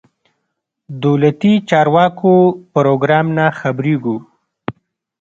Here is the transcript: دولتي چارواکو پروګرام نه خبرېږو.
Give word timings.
دولتي 1.03 1.53
چارواکو 1.69 2.33
پروګرام 2.75 3.27
نه 3.37 3.45
خبرېږو. 3.59 4.17